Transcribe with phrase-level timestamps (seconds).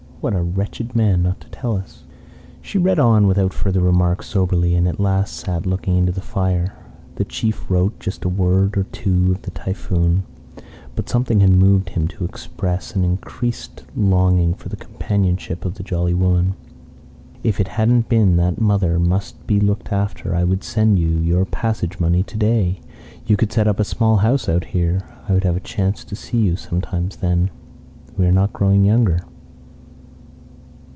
[0.23, 2.03] What a wretched man not to tell us!"
[2.61, 6.75] She read on without further remark soberly, and at last sat looking into the fire.
[7.15, 10.21] The chief wrote just a word or two of the typhoon;
[10.95, 15.83] but something had moved him to express an increased longing for the companionship of the
[15.83, 16.53] jolly woman.
[17.41, 21.45] "If it hadn't been that mother must be looked after, I would send you your
[21.45, 22.79] passage money to day.
[23.25, 25.01] You could set up a small house out here.
[25.27, 27.49] I would have a chance to see you sometimes then.
[28.15, 29.21] We are not growing younger.